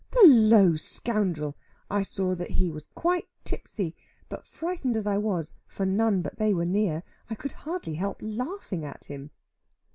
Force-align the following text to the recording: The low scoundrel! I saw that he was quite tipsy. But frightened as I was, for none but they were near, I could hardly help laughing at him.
The 0.09 0.23
low 0.25 0.77
scoundrel! 0.77 1.55
I 1.87 2.01
saw 2.01 2.33
that 2.33 2.49
he 2.49 2.71
was 2.71 2.87
quite 2.95 3.27
tipsy. 3.43 3.95
But 4.29 4.47
frightened 4.47 4.97
as 4.97 5.05
I 5.05 5.19
was, 5.19 5.53
for 5.67 5.85
none 5.85 6.23
but 6.23 6.37
they 6.39 6.55
were 6.55 6.65
near, 6.65 7.03
I 7.29 7.35
could 7.35 7.51
hardly 7.51 7.93
help 7.93 8.17
laughing 8.19 8.83
at 8.83 9.03
him. 9.03 9.29